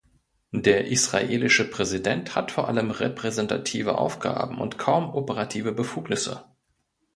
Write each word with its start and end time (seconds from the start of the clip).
Der 0.55 0.87
israelische 0.87 1.63
Präsident 1.63 2.33
hat 2.35 2.49
vor 2.51 2.67
allem 2.67 2.89
repräsentative 2.89 3.99
Aufgaben 3.99 4.57
und 4.57 4.79
kaum 4.79 5.11
operative 5.13 5.73
Befugnisse. 5.73 6.43